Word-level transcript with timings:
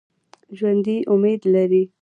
ژوندي 0.57 0.97
امید 1.13 1.41
لري 1.53 1.83